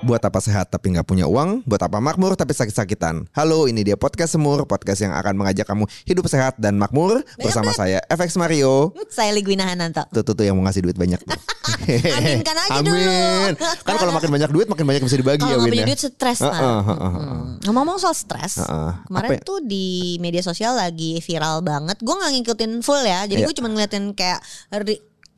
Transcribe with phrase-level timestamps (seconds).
[0.00, 1.60] Buat apa sehat tapi nggak punya uang?
[1.68, 3.28] Buat apa makmur tapi sakit-sakitan?
[3.36, 7.68] Halo, ini dia podcast Semur, podcast yang akan mengajak kamu hidup sehat dan makmur bersama
[7.70, 8.96] saya FX Mario.
[9.12, 10.00] Saya Ligwina Hananto.
[10.08, 11.20] Tuh, tuh, tuh yang mau ngasih duit banyak.
[11.20, 11.36] tuh.
[12.16, 12.96] Aminkan aja dulu.
[12.96, 13.52] Amin.
[13.60, 15.88] Kan kalau makin banyak duit makin banyak bisa dibagi ya Kalau nggak Win punya ya.
[15.92, 16.60] duit stres Heeh, nah.
[16.80, 17.12] heeh, heeh.
[17.20, 17.44] Hmm.
[17.60, 18.90] Ngomong-ngomong soal stres, Heeh.
[19.04, 19.40] kemarin Apa ya?
[19.44, 19.86] tuh di
[20.16, 22.00] media sosial lagi viral banget.
[22.00, 23.46] Gue nggak ngikutin full ya, jadi Iya.
[23.46, 24.40] gue cuma ngeliatin kayak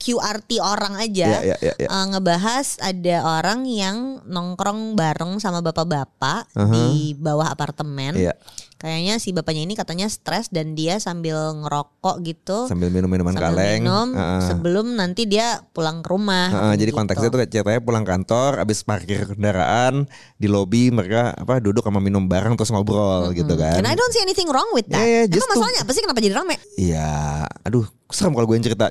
[0.02, 1.88] QRT orang aja Iya, iya, iya, iya.
[1.88, 6.74] Eh, ngebahas ada orang yang nongkrong bareng sama bapak-bapak Uh-huh.
[6.74, 8.18] di bawah apartemen.
[8.18, 8.34] Iya.
[8.82, 12.66] Kayaknya si bapaknya ini katanya stres dan dia sambil ngerokok gitu.
[12.66, 13.80] Sambil minum minuman sambil kaleng.
[13.86, 14.42] minum Heeh.
[14.50, 16.50] sebelum nanti dia pulang ke rumah.
[16.50, 16.98] Heeh, jadi gitu.
[16.98, 22.02] konteksnya tuh kayak ceritanya pulang kantor, abis parkir kendaraan di lobi mereka apa duduk sama
[22.02, 23.78] minum bareng terus ngobrol gitu kan.
[23.78, 24.98] And I don't see anything wrong with that.
[24.98, 26.56] Yeah, yeah, Emang masalahnya apa sih kenapa jadi rame?
[26.74, 28.86] Iya, aduh serem kalau gue yang cerita.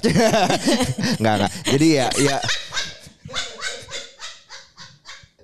[1.20, 1.52] Enggak enggak.
[1.68, 2.38] Jadi ya ya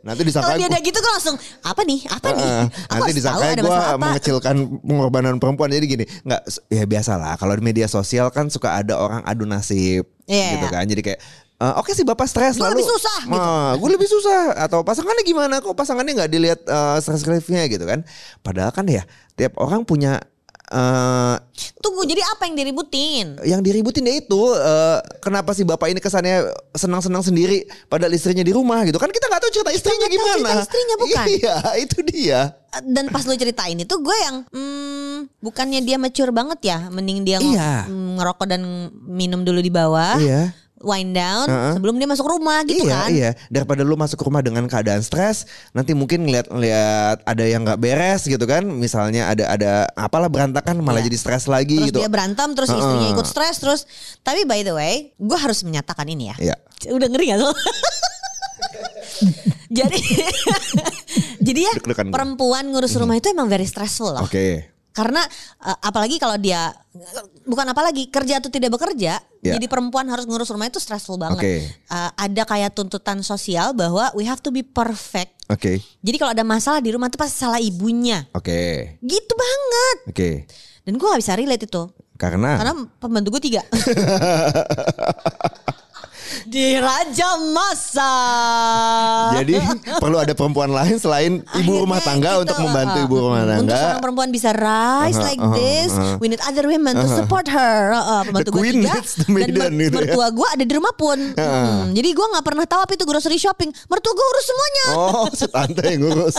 [0.07, 1.99] Nanti disangka Kalau dia ada gitu gue langsung apa nih?
[2.07, 2.47] Apa nih?
[2.47, 6.41] Heeh, Aku nanti disangka gue mengecilkan pengorbanan perempuan jadi gini nggak
[6.71, 10.59] ya biasa lah kalau di media sosial kan suka ada orang adu nasib Iya.
[10.59, 11.19] gitu kan jadi kayak
[11.57, 13.79] "Eh, Oke sih bapak stres lalu lebih susah, gitu.
[13.81, 17.23] gue lebih susah atau pasangannya gimana kok pasangannya nggak dilihat eh, stress
[17.67, 18.03] gitu kan
[18.43, 19.03] padahal kan ya
[19.35, 20.19] tiap orang punya
[20.67, 21.36] Tunggu
[22.07, 23.27] jadi apa yang diributin?
[23.43, 28.51] yang diributin ya itu eh, kenapa sih bapak ini kesannya senang-senang sendiri padahal istrinya di
[28.51, 31.25] rumah gitu kan kita nggak tahu cerita istrinya tahu gimana cerita istrinya, bukan?
[31.29, 32.41] iya itu dia
[32.77, 37.41] Dan pas lu ceritain itu gue yang hmm, bukannya dia mature banget ya, mending dia
[37.41, 37.89] Iya.
[37.89, 38.61] mm, ngerokok dan
[39.01, 41.73] minum dulu di bawah, iya wind down Heeh.
[41.73, 43.09] sebelum dia masuk rumah gitu iya, kan?
[43.09, 47.81] Iya, daripada lu masuk rumah dengan keadaan stres, nanti mungkin ngeliat ngeliat ada yang nggak
[47.81, 51.09] beres gitu kan, misalnya ada ada apalah berantakan malah Iya.
[51.09, 51.99] jadi stres lagi Terus gitu.
[52.05, 52.77] dia berantem, terus Heeh.
[52.77, 53.79] istrinya ikut stres, terus
[54.21, 56.53] tapi by the way, gue harus menyatakan ini ya.
[56.53, 56.55] Iya.
[56.93, 57.49] Udah ngeri gak lo?
[59.77, 59.99] jadi
[61.47, 62.13] jadi ya gua.
[62.13, 64.23] perempuan ngurus rumah itu emang very stressful loh.
[64.23, 64.76] Oke.
[64.97, 65.21] Karena
[65.61, 66.73] eh, apalagi kalau dia
[67.45, 69.53] bukan apalagi kerja atau tidak bekerja, Ya.
[69.53, 71.37] jadi perempuan harus ngurus rumah itu stressful banget.
[71.39, 71.55] Oke.
[71.69, 75.37] Eh, ada kayak tuntutan sosial bahwa we have to be perfect.
[75.47, 75.77] Oke.
[76.01, 78.25] Jadi kalau ada masalah di rumah itu pasti salah ibunya.
[78.33, 78.97] Oke.
[78.99, 79.97] Gitu banget.
[80.09, 80.29] Oke.
[80.81, 81.83] Dan gue gak bisa relate itu.
[82.17, 83.61] Karena Karena pembantu gue tiga.
[86.47, 88.13] Di Raja Masa.
[89.35, 89.59] jadi
[90.03, 93.53] perlu ada perempuan lain selain ibu rumah tangga gitu, untuk membantu uh, ibu rumah Untuk
[93.53, 93.77] tangga.
[93.77, 96.15] seorang perempuan bisa rise Uh-huh, like uh-huh, this, uh-huh.
[96.21, 97.91] we need other women to support her.
[97.91, 99.89] Uh, pembantu The gue tiga dan mer- gitu ya.
[99.97, 101.17] mertua gue ada di rumah pun.
[101.33, 103.69] Hmm, jadi gue nggak pernah tahu apa itu grocery shopping.
[103.89, 104.85] Mertua gue urus semuanya.
[104.93, 106.37] Oh, setante yang ngurus.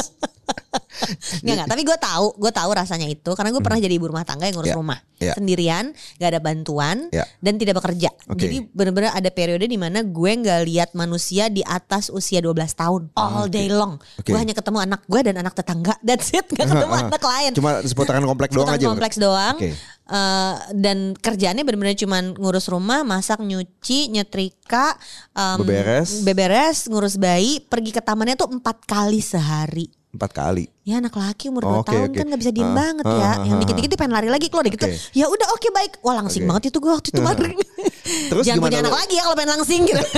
[1.43, 1.69] Nggak nggak.
[1.71, 4.57] Tapi gue tahu, gue tahu rasanya itu karena gue pernah jadi ibu rumah tangga yang
[4.57, 5.33] ngurus Ya, rumah ya.
[5.33, 5.85] sendirian,
[6.19, 7.25] gak ada bantuan Ya.
[7.39, 8.11] dan tidak bekerja.
[8.27, 8.45] Oke.
[8.45, 13.03] Jadi benar-benar ada periode di mana gue nggak lihat manusia di atas usia 12 tahun
[13.15, 13.97] all day long.
[14.19, 14.29] Oke.
[14.29, 15.95] Gue hanya ketemu anak gue dan anak tetangga.
[16.07, 16.45] That's it.
[16.51, 17.51] Gak ketemu anak lain.
[17.55, 18.85] Cuma seputaran komplek doang aja.
[18.85, 19.57] kompleks doang.
[19.57, 19.73] Oke.
[20.09, 24.97] Eh, dan kerjaannya benar-benar cuman ngurus rumah, masak, nyuci, nyetrika,
[25.31, 26.25] em, Beberes.
[26.25, 29.85] beberes, ngurus bayi, pergi ke tamannya tuh empat kali sehari.
[30.09, 30.65] Empat kali.
[30.83, 32.17] Ya anak laki umur Oh, 2 oke, tahun oke.
[32.17, 33.29] kan gak bisa diem Ah, banget ah, ya.
[33.29, 34.81] ah, Yang dikit-dikit pengen lari lagi keluar gitu.
[34.81, 34.97] Oke.
[35.13, 35.93] Ya udah oke baik.
[36.01, 36.49] Wah langsing Oke.
[36.49, 37.53] banget itu gue waktu itu kemarin.
[38.33, 40.01] Terus Jangan gimana punya anak lagi ya kalau pengen langsing gitu.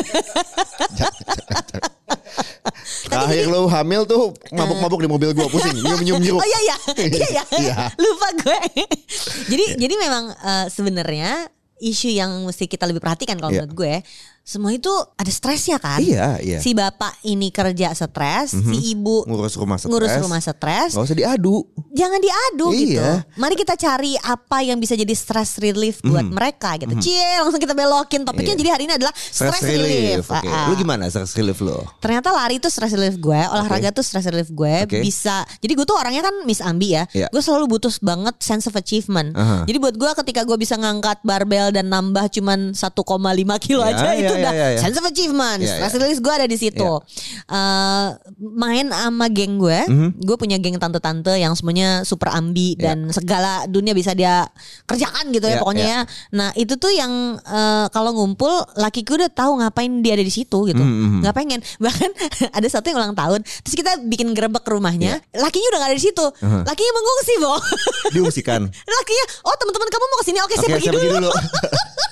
[3.03, 6.39] Terakhir lu hamil tuh mabuk-mabuk di mobil gua pusing, nyium-nyium jeruk.
[6.39, 6.77] Oh iya iya.
[6.97, 7.45] Iya ya.
[7.51, 7.75] Iya.
[7.97, 8.59] Lupa gue.
[9.49, 11.51] jadi jadi memang eh, sebenarnya
[11.81, 13.65] isu yang mesti kita lebih perhatikan kalau Iya.
[13.65, 13.95] menurut gue
[14.51, 16.03] semua itu ada stresnya kan.
[16.03, 16.59] Iya, iya.
[16.59, 19.87] Si bapak ini kerja stres, si ibu Ngurus rumah stres.
[19.87, 20.91] ngurus rumah stres.
[20.91, 21.63] Gak usah diadu.
[21.95, 22.99] Jangan diadu gitu.
[22.99, 23.23] Iya.
[23.39, 26.99] Mari kita cari apa yang bisa jadi stress relief buat mereka gitu.
[26.99, 28.51] Cie, langsung kita belokin topiknya Mhm.
[28.51, 28.59] Iya.
[28.59, 30.27] jadi hari ini adalah stress, relief.
[30.27, 30.43] Oke.
[30.43, 30.67] Ah, ah.
[30.67, 31.79] Lu gimana stress relief lu?
[31.99, 34.99] Ternyata lari itu stress relief gue, olahraga tuh stress relief gue Oke.
[34.99, 35.47] bisa.
[35.59, 37.07] Jadi gue tuh orangnya kan Miss Ambi ya.
[37.13, 37.29] Iya.
[37.29, 39.31] Gue selalu butuh banget sense of achievement.
[39.33, 39.63] Aha.
[39.63, 42.99] Jadi buat gue ketika gue bisa ngangkat barbel dan nambah cuman 1,5
[43.61, 44.81] kilo Ya, aja ya, itu udah ya, ya.
[44.81, 45.61] sense of achievement.
[45.61, 45.99] Stress ya.
[46.01, 46.91] relief gue ada di situ.
[47.47, 48.09] Eh,
[48.41, 50.09] main sama geng gue, Mhm.
[50.21, 54.47] gue punya geng tante-tante yang semuanya super ambi dan segala dunia bisa dia
[54.85, 56.01] kerjakan gitu ya Ya, pokoknya ya.
[56.01, 56.01] ya.
[56.33, 57.11] Nah itu tuh yang
[57.41, 60.81] eh, kalau ngumpul lakiku udah tahu ngapain dia ada di situ gitu.
[60.81, 61.21] Mhm.
[61.21, 61.61] Nggak pengen.
[61.85, 62.11] Bahkan
[62.53, 65.19] ada satu yang ulang tahun, terus kita bikin gerebek ke rumahnya.
[65.33, 66.23] Lakinya udah gak ada di situ.
[66.23, 66.63] Uh-huh.
[66.63, 67.55] Lakinya mengungsi, Bo.
[68.13, 68.61] Diungsikan.
[68.99, 71.31] Lakinya, oh teman-teman kamu mau ke sini, oke Oke, saya pergi saya pergi dulu.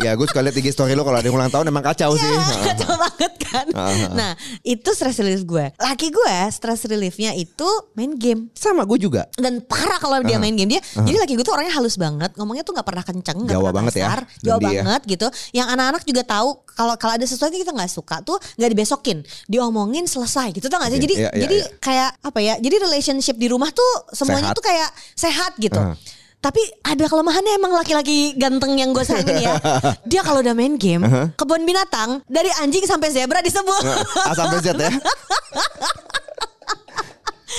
[0.00, 2.26] ya gue suka lihat IG story lo kalau ada yang ulang tahun emang kacau sih.
[2.26, 2.40] Ya,
[2.72, 3.66] kacau banget kan.
[4.20, 4.32] nah,
[4.64, 5.66] itu stress relief gue.
[5.76, 8.48] Laki gue stress reliefnya itu main game.
[8.56, 9.28] Sama gue juga.
[9.36, 10.82] Dan parah kalau dia main game dia.
[10.82, 13.76] Jadi laki gue tuh orangnya halus banget, ngomongnya tuh nggak pernah kenceng, nggak Jawa pernah
[13.76, 14.68] banget ya, kasar, dan Jawa dia.
[14.68, 15.26] banget gitu.
[15.52, 19.18] Yang anak-anak juga tahu kalau kalau ada sesuatu yang kita nggak suka tuh nggak dibesokin,
[19.50, 21.00] diomongin selesai gitu tau gak sih?
[21.02, 21.76] Jadi iya, iya, jadi iya.
[21.82, 22.54] kayak apa ya?
[22.56, 24.58] Jadi relationship di rumah tuh semuanya Sehat.
[24.58, 25.80] tuh kayak sehat gitu.
[25.80, 25.94] Uh.
[26.40, 29.60] Tapi ada kelemahannya emang laki-laki ganteng yang gue sayangin ya.
[30.10, 31.28] Dia kalau udah main game, Uh-huh.
[31.36, 33.84] kebun binatang dari anjing sampai zebra disebut.
[34.24, 34.88] A sampai Z ya.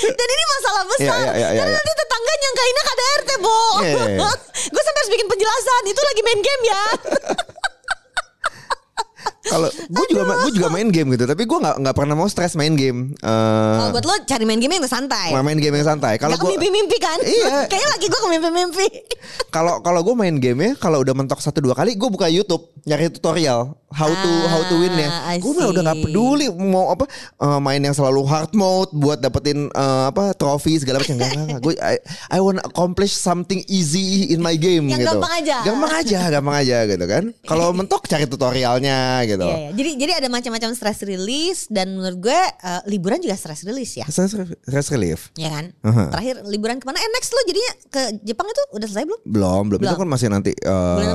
[0.02, 1.14] Dan ini masalah besar.
[1.14, 1.78] Iya, iya, iya, iya, Karena iya.
[1.78, 3.54] nanti tetangga nyangkainnya KDRT, Bo.
[3.54, 4.30] Iya, iya, iya.
[4.72, 5.82] gue sampai harus bikin penjelasan.
[5.86, 6.82] Itu lagi main game ya.
[9.42, 12.54] Kalau gue juga gue juga main game gitu, tapi gue nggak nggak pernah mau stres
[12.54, 13.10] main game.
[13.18, 15.34] Eh, Kalau buat lo cari main game yang santai.
[15.34, 16.14] main game yang santai.
[16.14, 17.18] Kalau gue mimpi-mimpi kan?
[17.18, 17.66] Iya.
[17.66, 18.86] Kayaknya lagi gue mimpi-mimpi.
[19.50, 22.70] kalau kalau gue main game ya, kalau udah mentok satu dua kali, gue buka YouTube
[22.86, 25.08] nyari tutorial how to how to win ya.
[25.08, 26.04] Ah, Gue udah nggak see.
[26.04, 27.04] peduli mau apa
[27.38, 31.16] eh, main yang selalu hard mode buat dapetin eh, apa trofi segala macam.
[31.16, 31.60] Enggak enggak.
[31.60, 31.96] Gue I,
[32.28, 35.12] I wanna accomplish something easy in my game Yang gitu.
[35.14, 35.56] gampang aja.
[35.62, 37.24] Gampang aja, gampang aja gitu kan.
[37.44, 39.44] Kalau mentok cari tutorialnya gitu.
[39.46, 39.70] Iya, iya.
[39.76, 44.06] Jadi jadi ada macam-macam stress release dan menurut gue eh, liburan juga stress release ya.
[44.08, 44.34] Stress,
[44.64, 45.30] stress relief.
[45.36, 45.70] Ya kan?
[45.84, 46.08] Uh-huh.
[46.10, 46.98] Terakhir liburan ke mana?
[46.98, 49.20] Eh next lo jadinya ke Jepang itu udah selesai belum?
[49.24, 50.00] Belum, belum, itu Belum.
[50.00, 50.52] kan masih nanti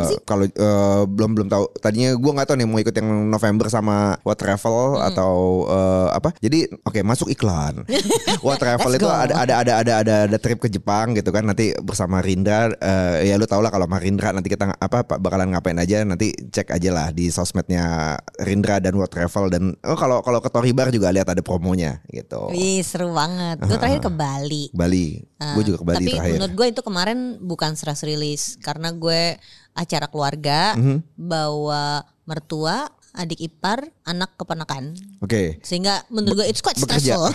[0.07, 0.17] sih?
[0.23, 1.65] kalau eh, belum belum tahu.
[1.79, 4.67] Tadinya gua nggak tahu nih mau ikut yang November sama What Travel
[4.97, 5.07] Hmm.
[5.07, 5.33] atau
[5.65, 6.29] eh, apa.
[6.37, 7.87] Jadi oke masuk iklan.
[8.45, 11.71] What Travel itu ada ada ada ada ada ada trip ke Jepang gitu kan nanti
[11.77, 15.49] bersama Rindra eh, ya lu tau lah kalau sama Rindra nanti kita apa pa- bakalan
[15.49, 20.19] ngapain aja nanti cek aja lah di sosmednya Rindra dan What Travel dan oh kalau
[20.19, 22.49] kalau ke Toribar juga lihat ada promonya gitu.
[22.49, 23.59] Wih seru banget.
[23.59, 24.63] Gue terakhir ke Bali.
[24.71, 25.07] Bali.
[25.37, 26.33] Gue juga ke Bali Tapi terakhir.
[26.35, 29.37] menurut gue itu kemarin bukan stress release karena gue
[29.71, 31.05] acara keluarga Mhm.
[31.15, 34.93] bawa mertua, adik ipar, anak keponakan.
[35.19, 35.57] Oke.
[35.59, 37.31] Sehingga menurut gue it's quite stressful.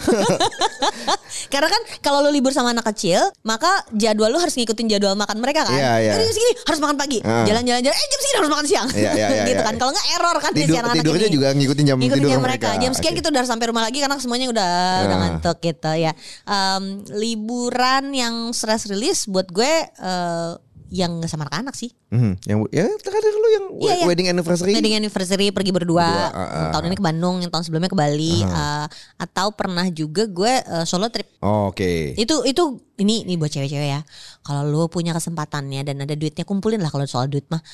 [1.52, 5.38] Karena kan kalau lu libur sama anak kecil, maka jadwal lu harus ngikutin jadwal makan
[5.38, 5.74] mereka kan.
[5.74, 6.12] Iya, iya.
[6.12, 7.42] Jadi jam segini harus makan pagi, Ah.
[7.42, 8.88] jalan-jalan jalan, eh jam segini harus makan siang.
[8.92, 9.66] Iya, iya, iya, gitu iya.
[9.66, 9.74] kan.
[9.74, 11.34] Kalau nggak error kan Tidur, anak-anak tidurnya ini.
[11.34, 12.66] juga ngikutin jam ngikutin tidur jam mereka.
[12.68, 12.82] mereka.
[12.84, 13.18] Jam sekian Oke.
[13.18, 14.72] kita udah sampai rumah lagi karena semuanya udah
[15.02, 15.20] udah Ah.
[15.24, 16.12] ngantuk gitu ya.
[16.44, 20.50] Em, liburan yang stress release buat gue eh,
[20.92, 21.88] yang nggak sama anak-anak sih.
[22.12, 22.44] Mhm.
[22.44, 24.04] Yang ya terakhir lu yang Iya, iya.
[24.04, 24.76] wedding anniversary.
[24.76, 26.04] Wedding anniversary pergi berdua.
[26.04, 26.70] Berdua, ah, ah.
[26.76, 28.44] tahun ini ke Bandung, yang tahun sebelumnya ke Bali.
[28.44, 28.86] eh,
[29.16, 31.32] atau pernah juga gue eh, solo trip.
[31.40, 32.12] Oh, Oke.
[32.20, 32.62] Itu itu
[33.00, 34.04] ini ini buat cewek-cewek ya.
[34.44, 37.64] Kalau lu punya kesempatannya dan ada duitnya kumpulin lah kalau soal duit mah.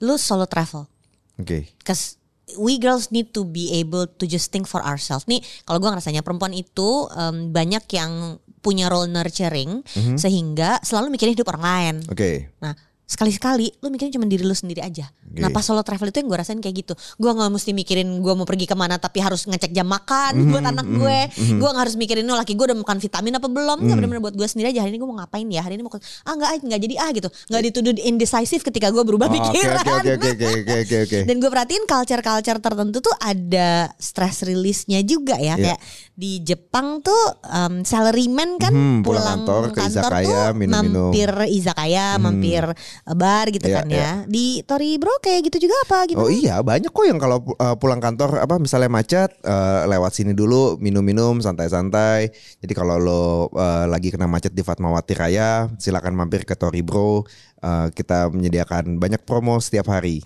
[0.00, 0.88] Lu solo travel.
[1.36, 1.76] Oke.
[1.84, 2.16] Cause
[2.56, 5.28] we girls need to be able to just think for ourselves.
[5.28, 10.16] Nih kalau gue ngerasanya perempuan itu em, banyak yang punya role nurturing Mhm.
[10.16, 11.96] sehingga selalu mikirin hidup orang lain.
[12.08, 12.54] Oke.
[12.62, 12.72] Nah
[13.12, 15.04] sekali-sekali lu mikirin cuma diri lu sendiri aja.
[15.04, 15.36] Oke.
[15.36, 16.92] Nah pas solo travel itu yang gue rasain kayak gitu.
[17.14, 20.48] Gue nggak mesti mikirin gue mau pergi ke mana tapi harus ngecek jam makan Mhm,
[20.48, 21.18] buat anak gue.
[21.56, 23.76] Gue nggak harus mikirin oh laki gue udah makan vitamin apa belum.
[23.76, 23.84] Mhm.
[23.84, 24.80] Nggak benar-benar buat gue sendiri aja.
[24.80, 25.60] Hari ini gue mau ngapain ya?
[25.60, 26.00] Hari ini mau ah
[26.32, 27.28] nggak nggak jadi ah gitu.
[27.48, 29.84] Nggak dituduh indecisive ketika gue berubah Oh, pikiran.
[30.00, 31.18] oke oke oke oke oke oke.
[31.24, 35.54] Dan gue perhatiin culture-culture tertentu tuh ada stress release-nya juga ya.
[35.54, 35.76] Iya.
[35.76, 35.80] Kayak
[36.12, 41.10] di Jepang tuh um, salaryman kan Mhm, pulang kantor ke izakaya, tuh minum-minum.
[41.10, 44.10] mampir izakaya, mampir uh, bar gitu Iya, kan ya.
[44.30, 46.22] Di Tori Bro kayak gitu juga apa gitu?
[46.22, 50.32] Oh iya banyak kok yang kalau uh, pulang kantor apa misalnya macet uh, lewat sini
[50.32, 52.30] dulu minum-minum santai-santai.
[52.62, 57.26] Jadi kalau lo uh, lagi kena macet di Fatmawati Raya silakan mampir ke Tori Bro.
[57.62, 60.22] Uh, kita menyediakan banyak promo setiap hari.